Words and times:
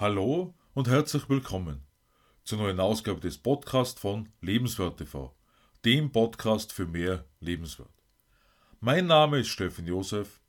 Hallo 0.00 0.54
und 0.72 0.88
herzlich 0.88 1.28
willkommen 1.28 1.84
zur 2.42 2.56
neuen 2.56 2.80
Ausgabe 2.80 3.20
des 3.20 3.36
Podcasts 3.36 4.00
von 4.00 4.30
Lebenswert 4.40 4.96
TV, 4.96 5.36
dem 5.84 6.10
Podcast 6.10 6.72
für 6.72 6.86
mehr 6.86 7.26
Lebenswert. 7.40 7.92
Mein 8.80 9.08
Name 9.08 9.40
ist 9.40 9.48
Steffen 9.48 9.86
Josef 9.86 10.40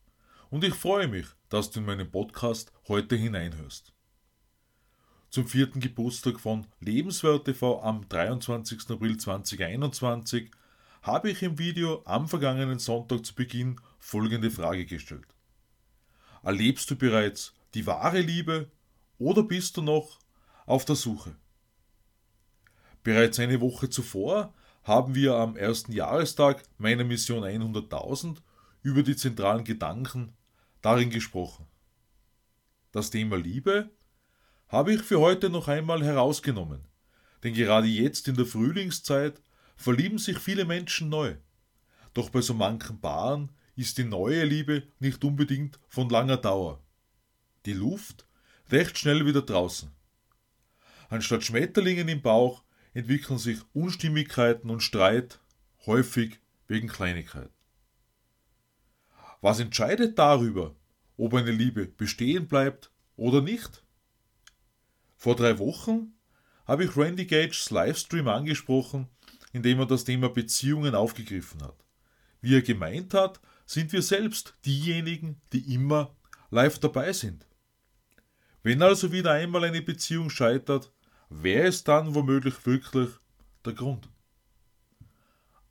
und 0.52 0.64
ich 0.64 0.74
freue 0.74 1.10
mich, 1.10 1.26
dass 1.50 1.70
du 1.70 1.82
in 1.82 1.86
meinen 1.86 2.10
Podcast 2.10 2.72
heute 2.88 3.18
hineinhörst. 3.18 3.92
Zum 5.30 5.50
vierten 5.50 5.82
Geburtstag 5.82 6.40
von 6.40 6.66
Lebenswert 6.80 7.44
TV 7.44 7.84
am 7.84 8.08
23. 8.08 8.90
April 8.90 9.18
2021 9.18 10.50
habe 11.02 11.30
ich 11.30 11.44
im 11.44 11.60
Video 11.60 12.04
am 12.06 12.30
vergangenen 12.30 12.80
Sonntag 12.80 13.26
zu 13.26 13.36
Beginn 13.36 13.82
folgende 14.00 14.50
Frage 14.50 14.86
gestellt. 14.86 15.28
Erlebst 16.42 16.90
du 16.90 16.96
bereits 16.96 17.54
die 17.74 17.86
wahre 17.86 18.22
Liebe 18.22 18.72
oder 19.22 19.44
bist 19.44 19.78
du 19.78 19.84
noch 19.84 20.20
auf 20.66 20.84
der 20.84 20.96
Suche? 20.96 21.36
Bereits 23.04 23.40
eine 23.40 23.62
Woche 23.62 23.90
zuvor 23.90 24.54
haben 24.84 25.14
wir 25.14 25.36
am 25.36 25.56
ersten 25.56 25.92
Jahrestag 25.92 26.64
meiner 26.80 27.04
Mission 27.04 27.44
100.000 27.44 28.38
über 28.82 29.04
die 29.04 29.16
zentralen 29.16 29.64
Gedanken 29.64 30.34
darin 30.82 31.12
gesprochen. 31.12 31.68
Das 32.92 33.12
Thema 33.12 33.38
Liebe 33.38 33.92
habe 34.68 34.94
ich 34.94 35.04
für 35.04 35.20
heute 35.20 35.52
noch 35.52 35.68
einmal 35.68 36.04
herausgenommen, 36.04 36.88
denn 37.44 37.54
gerade 37.54 37.88
jetzt 37.88 38.28
in 38.28 38.36
der 38.36 38.48
Frühlingszeit 38.48 39.40
verlieben 39.76 40.18
sich 40.18 40.40
viele 40.40 40.66
Menschen 40.66 41.10
neu. 41.10 41.36
Doch 42.16 42.32
bei 42.32 42.42
so 42.42 42.56
manchen 42.56 43.00
Paaren 43.00 43.52
ist 43.76 44.00
die 44.00 44.04
neue 44.04 44.46
Liebe 44.46 44.84
nicht 45.00 45.24
unbedingt 45.24 45.80
von 45.90 46.10
langer 46.10 46.38
Dauer. 46.38 46.82
Die 47.66 47.74
Luft 47.74 48.26
recht 48.72 48.98
schnell 48.98 49.26
wieder 49.26 49.42
draußen. 49.42 49.92
Anstatt 51.10 51.44
Schmetterlingen 51.44 52.08
im 52.08 52.22
Bauch 52.22 52.64
entwickeln 52.94 53.38
sich 53.38 53.60
Unstimmigkeiten 53.74 54.70
und 54.70 54.82
Streit, 54.82 55.40
häufig 55.86 56.40
wegen 56.68 56.88
Kleinigkeiten. 56.88 57.54
Was 59.42 59.60
entscheidet 59.60 60.20
darüber, 60.20 60.76
ob 61.18 61.34
eine 61.34 61.52
Liebe 61.52 61.88
bestehen 61.88 62.48
bleibt 62.48 62.92
oder 63.16 63.42
nicht? 63.42 63.84
Vor 65.18 65.36
drei 65.36 65.58
Wochen 65.60 66.14
habe 66.66 66.86
ich 66.86 66.96
Randy 66.96 67.26
Gages 67.26 67.70
Livestream 67.72 68.28
angesprochen, 68.28 69.08
in 69.52 69.64
dem 69.64 69.80
er 69.80 69.86
das 69.86 70.04
Thema 70.04 70.30
Beziehungen 70.30 70.96
aufgegriffen 70.96 71.62
hat. 71.64 71.84
Wie 72.40 72.56
er 72.56 72.62
gemeint 72.62 73.14
hat, 73.14 73.40
sind 73.66 73.92
wir 73.92 74.02
selbst 74.02 74.56
diejenigen, 74.66 75.42
die 75.54 75.74
immer 75.74 76.16
live 76.50 76.80
dabei 76.80 77.14
sind. 77.14 77.46
Wenn 78.64 78.82
also 78.82 79.12
wieder 79.12 79.32
einmal 79.32 79.64
eine 79.64 79.82
Beziehung 79.82 80.30
scheitert, 80.30 80.92
wer 81.30 81.66
ist 81.66 81.88
dann 81.88 82.14
womöglich 82.14 82.66
wirklich 82.66 83.10
der 83.66 83.74
Grund? 83.74 84.10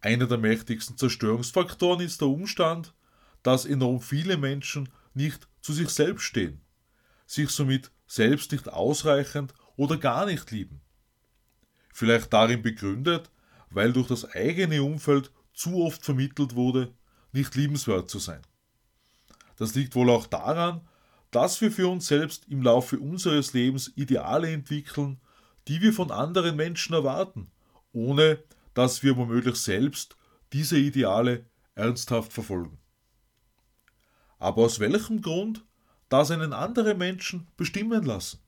Einer 0.00 0.26
der 0.26 0.38
mächtigsten 0.38 0.96
Zerstörungsfaktoren 0.96 2.00
ist 2.00 2.20
der 2.20 2.28
Umstand, 2.28 2.94
dass 3.42 3.64
enorm 3.66 4.00
viele 4.00 4.36
Menschen 4.36 4.88
nicht 5.14 5.48
zu 5.60 5.72
sich 5.72 5.90
selbst 5.90 6.24
stehen, 6.24 6.62
sich 7.26 7.50
somit 7.50 7.92
selbst 8.06 8.52
nicht 8.52 8.68
ausreichend 8.68 9.54
oder 9.76 9.96
gar 9.96 10.26
nicht 10.26 10.50
lieben. 10.50 10.80
Vielleicht 11.92 12.32
darin 12.32 12.62
begründet, 12.62 13.30
weil 13.70 13.92
durch 13.92 14.08
das 14.08 14.24
eigene 14.24 14.82
Umfeld 14.82 15.30
zu 15.52 15.84
oft 15.84 16.04
vermittelt 16.04 16.54
wurde, 16.54 16.92
nicht 17.32 17.54
liebenswert 17.54 18.10
zu 18.10 18.18
sein. 18.18 18.42
Das 19.56 19.74
liegt 19.74 19.94
wohl 19.94 20.10
auch 20.10 20.26
daran, 20.26 20.88
dass 21.30 21.60
wir 21.60 21.70
für 21.70 21.88
uns 21.88 22.06
selbst 22.06 22.48
im 22.48 22.62
Laufe 22.62 22.98
unseres 22.98 23.52
Lebens 23.52 23.92
Ideale 23.96 24.50
entwickeln, 24.50 25.20
die 25.68 25.80
wir 25.80 25.92
von 25.92 26.10
anderen 26.10 26.56
Menschen 26.56 26.94
erwarten, 26.94 27.50
ohne 27.92 28.42
dass 28.74 29.02
wir 29.02 29.16
womöglich 29.16 29.56
selbst 29.56 30.16
diese 30.52 30.78
Ideale 30.78 31.46
ernsthaft 31.74 32.32
verfolgen. 32.32 32.78
Aber 34.38 34.62
aus 34.62 34.80
welchem 34.80 35.22
Grund 35.22 35.64
das 36.08 36.30
einen 36.30 36.52
anderen 36.52 36.98
Menschen 36.98 37.46
bestimmen 37.56 38.04
lassen? 38.04 38.40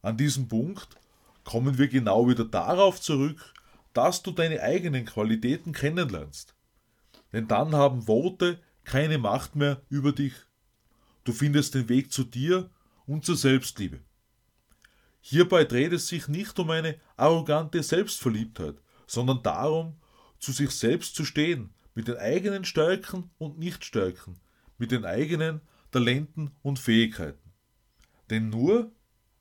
An 0.00 0.16
diesem 0.16 0.48
Punkt 0.48 0.88
kommen 1.44 1.78
wir 1.78 1.88
genau 1.88 2.28
wieder 2.28 2.44
darauf 2.44 3.00
zurück, 3.00 3.52
dass 3.92 4.22
du 4.22 4.30
deine 4.30 4.62
eigenen 4.62 5.04
Qualitäten 5.04 5.72
kennenlernst. 5.72 6.54
Denn 7.32 7.48
dann 7.48 7.74
haben 7.74 8.08
Worte 8.08 8.60
keine 8.84 9.18
Macht 9.18 9.56
mehr 9.56 9.82
über 9.88 10.12
dich. 10.12 10.34
Du 11.24 11.32
findest 11.32 11.74
den 11.74 11.88
Weg 11.88 12.12
zu 12.12 12.24
dir 12.24 12.70
und 13.06 13.24
zur 13.24 13.36
Selbstliebe. 13.36 14.00
Hierbei 15.20 15.64
dreht 15.64 15.92
es 15.92 16.08
sich 16.08 16.26
nicht 16.26 16.58
um 16.58 16.70
eine 16.70 16.98
arrogante 17.16 17.82
Selbstverliebtheit, 17.82 18.76
sondern 19.06 19.42
darum, 19.42 20.00
zu 20.38 20.50
sich 20.50 20.70
selbst 20.70 21.14
zu 21.14 21.24
stehen, 21.24 21.72
mit 21.94 22.08
den 22.08 22.16
eigenen 22.16 22.64
Stärken 22.64 23.30
und 23.38 23.58
Nichtstärken, 23.58 24.40
mit 24.78 24.90
den 24.90 25.04
eigenen 25.04 25.60
Talenten 25.92 26.50
und 26.62 26.78
Fähigkeiten. 26.78 27.52
Denn 28.30 28.48
nur, 28.48 28.90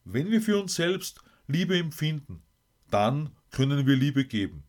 wenn 0.04 0.30
wir 0.30 0.42
für 0.42 0.62
uns 0.62 0.76
selbst 0.76 1.22
Liebe 1.48 1.78
empfinden, 1.78 2.44
dann 2.90 3.36
können 3.50 3.88
wir 3.88 3.96
Liebe 3.96 4.26
geben. 4.26 4.64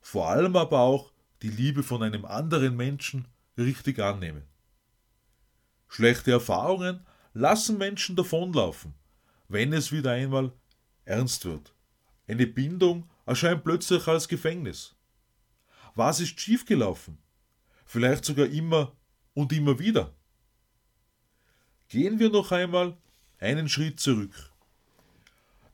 Vor 0.00 0.28
allem 0.28 0.54
aber 0.54 0.80
auch 0.80 1.12
die 1.42 1.50
Liebe 1.50 1.82
von 1.82 2.02
einem 2.02 2.24
anderen 2.24 2.76
Menschen 2.76 3.26
richtig 3.56 3.98
annehmen. 3.98 4.42
Schlechte 5.88 6.32
Erfahrungen 6.32 7.06
lassen 7.34 7.78
Menschen 7.78 8.16
davonlaufen, 8.16 8.94
wenn 9.48 9.72
es 9.72 9.92
wieder 9.92 10.12
einmal 10.12 10.52
ernst 11.04 11.44
wird. 11.44 11.74
Eine 12.26 12.46
Bindung 12.46 13.10
erscheint 13.26 13.64
plötzlich 13.64 14.06
als 14.06 14.28
Gefängnis. 14.28 14.94
Was 15.94 16.20
ist 16.20 16.40
schiefgelaufen? 16.40 17.18
Vielleicht 17.84 18.24
sogar 18.24 18.46
immer 18.46 18.96
und 19.34 19.52
immer 19.52 19.78
wieder. 19.78 20.14
Gehen 21.88 22.18
wir 22.18 22.30
noch 22.30 22.50
einmal 22.50 22.96
einen 23.38 23.68
Schritt 23.68 24.00
zurück. 24.00 24.50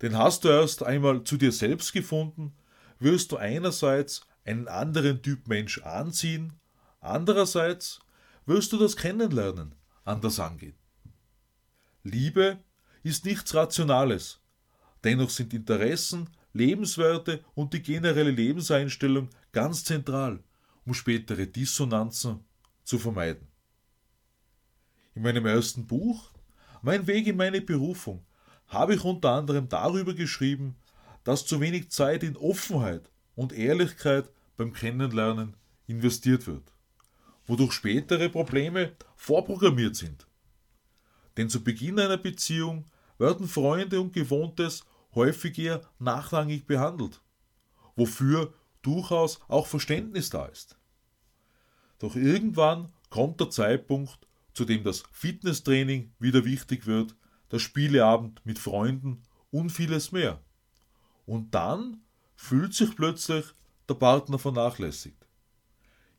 Denn 0.02 0.16
hast 0.16 0.44
du 0.44 0.48
erst 0.48 0.82
einmal 0.82 1.24
zu 1.24 1.36
dir 1.36 1.52
selbst 1.52 1.92
gefunden, 1.92 2.54
wirst 2.98 3.32
du 3.32 3.36
einerseits 3.36 4.22
einen 4.44 4.66
anderen 4.66 5.22
Typ 5.22 5.46
Mensch 5.46 5.78
anziehen, 5.82 6.54
andererseits 7.00 8.00
wirst 8.46 8.72
du 8.72 8.78
das 8.78 8.96
Kennenlernen 8.96 9.74
anders 10.04 10.40
angehen. 10.40 10.74
Liebe 12.02 12.58
ist 13.02 13.24
nichts 13.24 13.54
Rationales. 13.54 14.40
Dennoch 15.04 15.30
sind 15.30 15.54
Interessen, 15.54 16.28
Lebenswerte 16.52 17.44
und 17.54 17.72
die 17.72 17.82
generelle 17.82 18.30
Lebenseinstellung 18.30 19.28
ganz 19.52 19.84
zentral, 19.84 20.42
um 20.84 20.94
spätere 20.94 21.46
Dissonanzen 21.46 22.44
zu 22.84 22.98
vermeiden. 22.98 23.46
In 25.14 25.22
meinem 25.22 25.46
ersten 25.46 25.86
Buch, 25.86 26.30
Mein 26.82 27.06
Weg 27.06 27.26
in 27.26 27.36
meine 27.36 27.60
Berufung, 27.60 28.24
habe 28.66 28.94
ich 28.94 29.04
unter 29.04 29.32
anderem 29.32 29.68
darüber 29.68 30.14
geschrieben, 30.14 30.76
dass 31.24 31.44
zu 31.44 31.60
wenig 31.60 31.90
Zeit 31.90 32.22
in 32.22 32.38
Offenheit 32.38 33.10
und 33.34 33.52
Ehrlichkeit 33.52 34.30
beim 34.56 34.72
Kennenlernen 34.72 35.56
investiert 35.86 36.46
wird 36.46 36.72
wodurch 37.50 37.72
spätere 37.72 38.28
Probleme 38.28 38.92
vorprogrammiert 39.16 39.96
sind. 39.96 40.26
Denn 41.36 41.50
zu 41.50 41.64
Beginn 41.64 41.98
einer 41.98 42.16
Beziehung 42.16 42.84
werden 43.18 43.48
Freunde 43.48 44.00
und 44.00 44.12
Gewohntes 44.12 44.84
häufig 45.14 45.58
eher 45.58 45.82
nachrangig 45.98 46.66
behandelt, 46.66 47.20
wofür 47.96 48.54
durchaus 48.82 49.40
auch 49.48 49.66
Verständnis 49.66 50.30
da 50.30 50.46
ist. 50.46 50.78
Doch 51.98 52.14
irgendwann 52.14 52.92
kommt 53.10 53.40
der 53.40 53.50
Zeitpunkt, 53.50 54.26
zu 54.54 54.64
dem 54.64 54.84
das 54.84 55.02
Fitnesstraining 55.10 56.12
wieder 56.18 56.44
wichtig 56.44 56.86
wird, 56.86 57.16
der 57.50 57.58
Spieleabend 57.58 58.40
mit 58.46 58.58
Freunden 58.58 59.22
und 59.50 59.70
vieles 59.70 60.12
mehr. 60.12 60.40
Und 61.26 61.54
dann 61.54 62.02
fühlt 62.36 62.74
sich 62.74 62.94
plötzlich 62.94 63.44
der 63.88 63.94
Partner 63.94 64.38
vernachlässigt. 64.38 65.19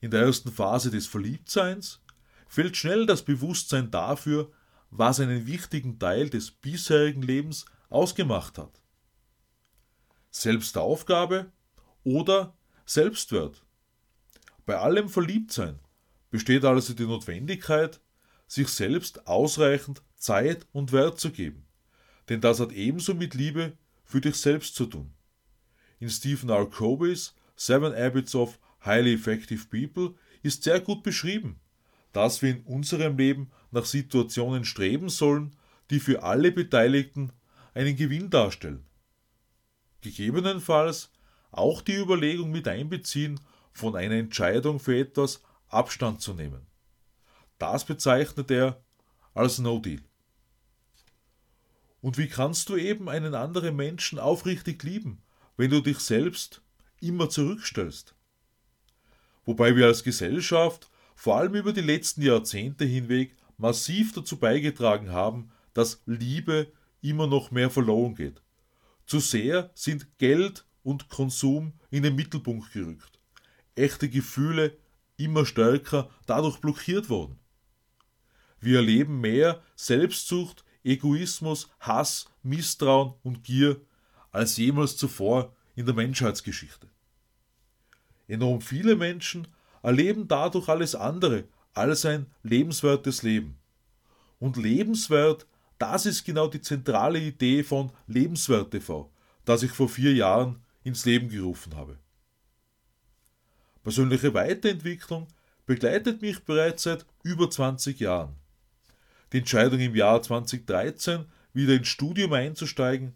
In 0.01 0.11
der 0.11 0.23
ersten 0.23 0.51
Phase 0.51 0.89
des 0.89 1.05
Verliebtseins 1.07 2.01
fällt 2.47 2.75
schnell 2.75 3.05
das 3.05 3.23
Bewusstsein 3.23 3.91
dafür, 3.91 4.51
was 4.89 5.19
einen 5.19 5.47
wichtigen 5.47 5.99
Teil 5.99 6.29
des 6.29 6.51
bisherigen 6.51 7.21
Lebens 7.21 7.65
ausgemacht 7.89 8.57
hat. 8.57 8.81
Selbstaufgabe 10.31 11.51
oder 12.03 12.55
Selbstwert. 12.85 13.63
Bei 14.65 14.77
allem 14.77 15.07
Verliebtsein 15.07 15.79
besteht 16.29 16.65
also 16.65 16.93
die 16.93 17.05
Notwendigkeit, 17.05 18.01
sich 18.47 18.69
selbst 18.69 19.27
ausreichend 19.27 20.01
Zeit 20.15 20.65
und 20.71 20.91
Wert 20.91 21.19
zu 21.19 21.31
geben. 21.31 21.67
Denn 22.27 22.41
das 22.41 22.59
hat 22.59 22.71
ebenso 22.71 23.13
mit 23.13 23.33
Liebe 23.33 23.77
für 24.03 24.19
dich 24.19 24.35
selbst 24.35 24.75
zu 24.75 24.87
tun. 24.87 25.13
In 25.99 26.09
Stephen 26.09 26.49
R. 26.49 26.65
Covey's 26.65 27.35
Seven 27.55 27.93
Habits 27.93 28.33
of 28.33 28.59
Highly 28.85 29.13
Effective 29.13 29.67
People 29.67 30.15
ist 30.41 30.63
sehr 30.63 30.79
gut 30.79 31.03
beschrieben, 31.03 31.59
dass 32.13 32.41
wir 32.41 32.51
in 32.51 32.61
unserem 32.63 33.17
Leben 33.17 33.51
nach 33.71 33.85
Situationen 33.85 34.65
streben 34.65 35.09
sollen, 35.09 35.55
die 35.89 35.99
für 35.99 36.23
alle 36.23 36.51
Beteiligten 36.51 37.31
einen 37.73 37.95
Gewinn 37.95 38.29
darstellen. 38.29 38.85
Gegebenenfalls 40.01 41.11
auch 41.51 41.81
die 41.81 41.95
Überlegung 41.95 42.51
mit 42.51 42.67
einbeziehen, 42.67 43.39
von 43.73 43.95
einer 43.95 44.15
Entscheidung 44.15 44.79
für 44.79 44.97
etwas 44.97 45.41
Abstand 45.69 46.21
zu 46.21 46.33
nehmen. 46.33 46.65
Das 47.57 47.85
bezeichnet 47.85 48.51
er 48.51 48.83
als 49.33 49.59
No 49.59 49.79
Deal. 49.79 50.01
Und 52.01 52.17
wie 52.17 52.27
kannst 52.27 52.67
du 52.69 52.75
eben 52.75 53.07
einen 53.07 53.35
anderen 53.35 53.75
Menschen 53.75 54.17
aufrichtig 54.19 54.81
lieben, 54.83 55.21
wenn 55.55 55.69
du 55.69 55.81
dich 55.81 55.99
selbst 55.99 56.61
immer 56.99 57.29
zurückstellst? 57.29 58.15
Wobei 59.45 59.75
wir 59.75 59.87
als 59.87 60.03
Gesellschaft 60.03 60.89
vor 61.15 61.37
allem 61.37 61.55
über 61.55 61.73
die 61.73 61.81
letzten 61.81 62.21
Jahrzehnte 62.21 62.85
hinweg 62.85 63.35
massiv 63.57 64.13
dazu 64.13 64.37
beigetragen 64.37 65.11
haben, 65.11 65.51
dass 65.73 66.01
Liebe 66.05 66.71
immer 67.01 67.27
noch 67.27 67.51
mehr 67.51 67.69
verloren 67.69 68.15
geht. 68.15 68.41
Zu 69.05 69.19
sehr 69.19 69.71
sind 69.73 70.17
Geld 70.17 70.65
und 70.83 71.09
Konsum 71.09 71.73
in 71.89 72.03
den 72.03 72.15
Mittelpunkt 72.15 72.71
gerückt. 72.71 73.19
Echte 73.75 74.09
Gefühle 74.09 74.77
immer 75.17 75.45
stärker 75.45 76.09
dadurch 76.25 76.57
blockiert 76.57 77.09
worden. 77.09 77.39
Wir 78.59 78.77
erleben 78.77 79.21
mehr 79.21 79.61
Selbstsucht, 79.75 80.63
Egoismus, 80.83 81.69
Hass, 81.79 82.25
Misstrauen 82.43 83.13
und 83.23 83.43
Gier 83.43 83.81
als 84.31 84.57
jemals 84.57 84.97
zuvor 84.97 85.55
in 85.75 85.85
der 85.85 85.95
Menschheitsgeschichte. 85.95 86.90
Enorm 88.27 88.61
viele 88.61 88.95
Menschen 88.95 89.47
erleben 89.83 90.27
dadurch 90.27 90.69
alles 90.69 90.95
andere 90.95 91.45
als 91.73 92.05
ein 92.05 92.27
lebenswertes 92.43 93.23
Leben. 93.23 93.57
Und 94.39 94.57
lebenswert, 94.57 95.47
das 95.77 96.05
ist 96.05 96.25
genau 96.25 96.47
die 96.47 96.61
zentrale 96.61 97.19
Idee 97.19 97.63
von 97.63 97.91
Lebenswert 98.07 98.71
TV, 98.71 99.11
das 99.45 99.63
ich 99.63 99.71
vor 99.71 99.89
vier 99.89 100.13
Jahren 100.13 100.61
ins 100.83 101.05
Leben 101.05 101.29
gerufen 101.29 101.75
habe. 101.75 101.97
Persönliche 103.83 104.33
Weiterentwicklung 104.33 105.27
begleitet 105.65 106.21
mich 106.21 106.43
bereits 106.43 106.83
seit 106.83 107.05
über 107.23 107.49
20 107.49 107.99
Jahren. 107.99 108.35
Die 109.31 109.39
Entscheidung 109.39 109.79
im 109.79 109.95
Jahr 109.95 110.21
2013 110.21 111.25
wieder 111.53 111.73
ins 111.73 111.87
Studium 111.87 112.33
einzusteigen, 112.33 113.13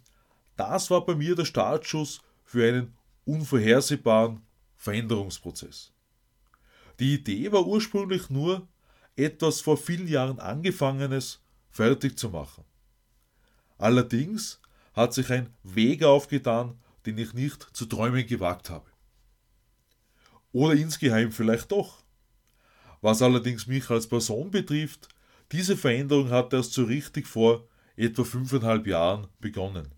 das 0.56 0.90
war 0.90 1.06
bei 1.06 1.16
mir 1.16 1.36
der 1.36 1.46
Startschuss 1.46 2.22
für 2.44 2.68
einen 2.68 2.94
unvorhersehbaren 3.26 4.42
Veränderungsprozess. 4.78 5.92
Die 7.00 7.16
Idee 7.16 7.52
war 7.52 7.66
ursprünglich 7.66 8.30
nur, 8.30 8.68
etwas 9.16 9.62
vor 9.62 9.78
vielen 9.78 10.08
Jahren 10.08 10.40
angefangenes 10.40 11.42
fertig 11.70 12.18
zu 12.18 12.30
machen. 12.30 12.64
Allerdings 13.78 14.62
hat 14.94 15.14
sich 15.14 15.32
ein 15.32 15.50
Weg 15.64 16.04
aufgetan, 16.04 16.80
den 17.06 17.18
ich 17.18 17.34
nicht 17.34 17.64
zu 17.74 17.86
träumen 17.86 18.26
gewagt 18.26 18.70
habe. 18.70 18.90
Oder 20.52 20.74
insgeheim 20.74 21.32
vielleicht 21.32 21.72
doch. 21.72 22.04
Was 23.02 23.22
allerdings 23.22 23.68
mich 23.68 23.90
als 23.90 24.08
Person 24.08 24.52
betrifft, 24.52 25.10
diese 25.52 25.78
Veränderung 25.78 26.30
hat 26.30 26.54
erst 26.54 26.74
so 26.74 26.86
richtig 26.86 27.28
vor 27.28 27.68
etwa 27.96 28.24
fünfeinhalb 28.24 28.88
Jahren 28.88 29.28
begonnen. 29.40 29.94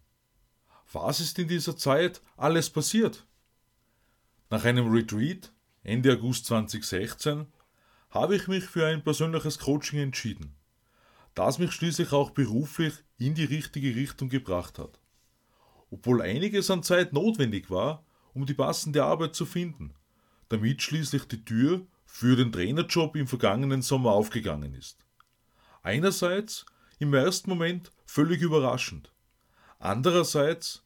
Was 0.91 1.19
ist 1.19 1.37
in 1.39 1.47
dieser 1.47 1.77
Zeit 1.77 2.21
alles 2.35 2.69
passiert? 2.69 3.25
Nach 4.49 4.63
einem 4.63 4.89
Retreat 4.89 5.51
Ende 5.83 6.13
August 6.13 6.45
2016 6.45 7.47
habe 8.11 8.37
ich 8.37 8.47
mich 8.47 8.63
für 8.63 8.87
ein 8.87 9.03
persönliches 9.03 9.59
Coaching 9.59 9.99
entschieden, 9.99 10.55
das 11.35 11.59
mich 11.59 11.73
schließlich 11.73 12.13
auch 12.13 12.29
beruflich 12.29 12.93
in 13.17 13.35
die 13.35 13.43
richtige 13.43 13.93
Richtung 13.93 14.29
gebracht 14.29 14.79
hat. 14.79 15.01
Obwohl 15.91 16.21
einiges 16.21 16.71
an 16.71 16.81
Zeit 16.81 17.11
notwendig 17.11 17.69
war, 17.69 18.05
um 18.33 18.45
die 18.45 18.53
passende 18.53 19.03
Arbeit 19.03 19.35
zu 19.35 19.45
finden, 19.45 19.93
damit 20.47 20.81
schließlich 20.81 21.25
die 21.25 21.43
Tür 21.43 21.85
für 22.05 22.37
den 22.37 22.53
Trainerjob 22.53 23.17
im 23.17 23.27
vergangenen 23.27 23.81
Sommer 23.81 24.13
aufgegangen 24.13 24.73
ist. 24.73 25.05
Einerseits 25.83 26.65
im 26.99 27.13
ersten 27.13 27.49
Moment 27.49 27.91
völlig 28.05 28.41
überraschend, 28.41 29.11
andererseits 29.77 30.85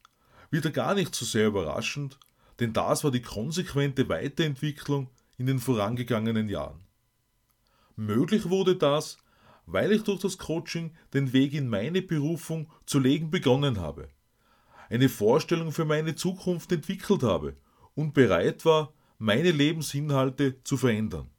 wieder 0.50 0.72
gar 0.72 0.96
nicht 0.96 1.13
so 1.13 1.25
sehr 1.25 1.46
überraschend, 1.46 2.18
denn 2.62 2.72
das 2.72 3.04
war 3.04 3.12
die 3.12 3.22
konsequente 3.22 4.08
Weiterentwicklung 4.08 5.10
in 5.38 5.48
den 5.48 5.60
vorangegangenen 5.60 6.48
Jahren. 6.48 6.80
Möglich 7.96 8.50
wurde 8.50 8.75
das, 8.75 9.18
weil 9.66 9.92
ich 9.92 10.04
durch 10.04 10.22
das 10.22 10.38
Coaching 10.38 10.92
den 11.13 11.34
Weg 11.34 11.54
in 11.54 11.68
meine 11.68 12.02
Berufung 12.02 12.72
zu 12.86 13.00
legen 13.00 13.31
begonnen 13.31 13.80
habe, 13.80 14.10
eine 14.90 15.10
Vorstellung 15.10 15.72
für 15.72 15.86
meine 15.86 16.16
Zukunft 16.16 16.72
entwickelt 16.72 17.24
habe 17.24 17.58
und 17.96 18.13
bereit 18.13 18.66
war, 18.66 18.94
meine 19.18 19.52
Lebensinhalte 19.52 20.63
zu 20.63 20.78
verändern. 20.78 21.30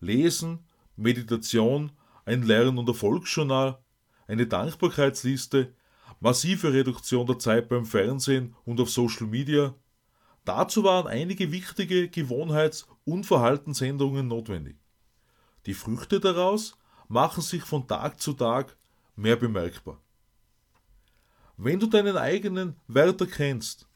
Lesen, 0.00 0.60
Meditation, 0.96 1.92
ein 2.24 2.42
Lern- 2.42 2.78
und 2.78 2.88
Erfolgsjournal, 2.88 3.78
eine 4.26 4.46
Dankbarkeitsliste, 4.46 5.74
massive 6.20 6.72
Reduktion 6.72 7.26
der 7.26 7.38
Zeit 7.38 7.68
beim 7.68 7.86
Fernsehen 7.86 8.54
und 8.64 8.80
auf 8.80 8.90
Social 8.90 9.26
Media. 9.26 9.74
Dazu 10.46 10.84
waren 10.84 11.08
einige 11.08 11.50
wichtige 11.50 12.08
Gewohnheits- 12.08 12.86
und 13.04 13.26
Verhaltensänderungen 13.26 14.28
notwendig. 14.28 14.76
Die 15.66 15.74
Früchte 15.74 16.20
daraus 16.20 16.78
machen 17.08 17.42
sich 17.42 17.64
von 17.64 17.88
Tag 17.88 18.20
zu 18.20 18.32
Tag 18.32 18.76
mehr 19.16 19.34
bemerkbar. 19.34 20.00
Wenn 21.56 21.80
du 21.80 21.88
deinen 21.88 22.16
eigenen 22.16 22.76
Wert 22.86 23.20
erkennst, 23.20 23.88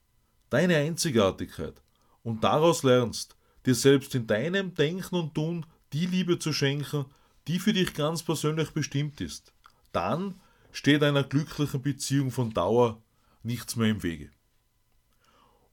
deine 0.48 0.76
Einzigartigkeit 0.76 1.80
und 2.24 2.42
daraus 2.42 2.82
lernst, 2.82 3.36
dir 3.64 3.76
selbst 3.76 4.16
in 4.16 4.26
deinem 4.26 4.74
Denken 4.74 5.14
und 5.14 5.34
Tun 5.34 5.64
die 5.92 6.06
Liebe 6.06 6.40
zu 6.40 6.52
schenken, 6.52 7.04
die 7.46 7.60
für 7.60 7.72
dich 7.72 7.94
ganz 7.94 8.24
persönlich 8.24 8.72
bestimmt 8.72 9.20
ist, 9.20 9.52
dann 9.92 10.40
steht 10.72 11.04
einer 11.04 11.22
glücklichen 11.22 11.80
Beziehung 11.80 12.32
von 12.32 12.50
Dauer 12.52 13.00
nichts 13.44 13.76
mehr 13.76 13.90
im 13.90 14.02
Wege. 14.02 14.30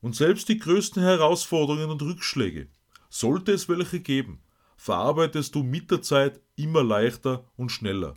Und 0.02 0.16
selbst 0.16 0.48
die 0.50 0.58
größten 0.58 1.02
Herausforderungen 1.02 1.90
und 1.90 2.02
Rückschläge, 2.02 2.68
sollte 3.10 3.52
es 3.52 3.68
welche 3.68 4.00
geben, 4.00 4.42
verarbeitest 4.78 5.56
du 5.56 5.64
mit 5.64 5.92
der 5.92 6.02
Zeit 6.02 6.40
immer 6.56 6.84
leichter 6.84 7.46
und 7.56 7.72
schneller. 7.72 8.16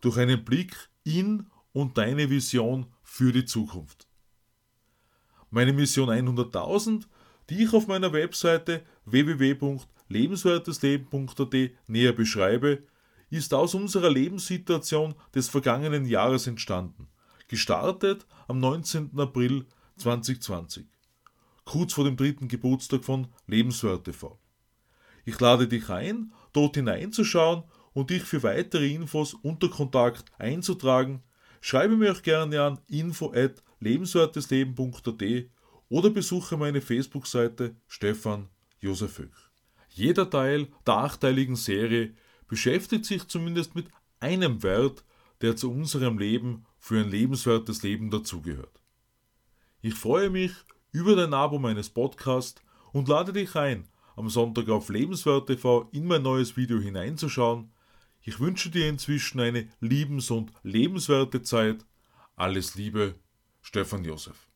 Durch 0.00 0.18
einen 0.18 0.44
Blick 0.44 0.76
in 1.04 1.46
und 1.72 1.96
deine 1.98 2.30
Vision 2.30 2.86
für 3.02 3.32
die 3.32 3.44
Zukunft. 3.44 4.06
Meine 5.50 5.72
Mission 5.72 6.10
100.000, 6.10 7.06
die 7.48 7.64
ich 7.64 7.72
auf 7.72 7.86
meiner 7.86 8.12
Webseite 8.12 8.82
www.lebenswertesleben.at 9.06 11.54
näher 11.86 12.12
beschreibe, 12.12 12.82
ist 13.30 13.54
aus 13.54 13.74
unserer 13.74 14.10
Lebenssituation 14.10 15.14
des 15.34 15.48
vergangenen 15.48 16.04
Jahres 16.06 16.46
entstanden, 16.46 17.08
gestartet 17.46 18.26
am 18.46 18.58
19. 18.58 19.18
April 19.18 19.64
2020, 19.96 20.86
kurz 21.68 21.92
vor 21.92 22.04
dem 22.04 22.16
dritten 22.16 22.48
Geburtstag 22.48 23.04
von 23.04 23.28
Lebenswert 23.46 24.04
TV. 24.04 24.38
Ich 25.26 25.38
lade 25.38 25.68
dich 25.68 25.90
ein, 25.90 26.32
dort 26.54 26.76
hineinzuschauen 26.76 27.62
und 27.92 28.08
dich 28.08 28.22
für 28.22 28.42
weitere 28.42 28.94
Infos 28.94 29.34
unter 29.34 29.68
Kontakt 29.68 30.32
einzutragen. 30.38 31.22
Schreibe 31.60 31.98
mir 31.98 32.12
auch 32.12 32.22
gerne 32.22 32.62
an 32.62 32.80
info 32.86 33.34
at 33.34 33.62
lebenswertesleben.at 33.80 35.22
oder 35.90 36.08
besuche 36.08 36.56
meine 36.56 36.80
Facebook-Seite 36.80 37.76
Stefan 37.86 38.48
Josef 38.80 39.18
Höch. 39.18 39.50
Jeder 39.90 40.30
Teil 40.30 40.68
der 40.86 40.94
achteiligen 40.94 41.56
Serie 41.56 42.14
beschäftigt 42.46 43.04
sich 43.04 43.28
zumindest 43.28 43.74
mit 43.74 43.88
einem 44.20 44.62
Wert, 44.62 45.04
der 45.42 45.54
zu 45.54 45.70
unserem 45.70 46.18
Leben 46.18 46.64
für 46.78 46.98
ein 46.98 47.10
lebenswertes 47.10 47.82
Leben 47.82 48.10
dazugehört. 48.10 48.80
Ich 49.82 49.94
freue 49.94 50.30
mich 50.30 50.52
über 50.92 51.16
dein 51.16 51.34
Abo 51.34 51.58
meines 51.58 51.90
Podcasts 51.90 52.62
und 52.92 53.08
lade 53.08 53.32
dich 53.32 53.54
ein, 53.56 53.88
am 54.16 54.28
Sonntag 54.28 54.68
auf 54.68 54.88
Lebenswert 54.88 55.46
TV 55.46 55.88
in 55.92 56.06
mein 56.06 56.22
neues 56.22 56.56
Video 56.56 56.78
hineinzuschauen. 56.78 57.70
Ich 58.22 58.40
wünsche 58.40 58.70
dir 58.70 58.88
inzwischen 58.88 59.40
eine 59.40 59.68
liebens- 59.80 60.30
und 60.30 60.52
lebenswerte 60.62 61.42
Zeit. 61.42 61.86
Alles 62.36 62.74
Liebe, 62.74 63.14
Stefan 63.62 64.04
Josef. 64.04 64.47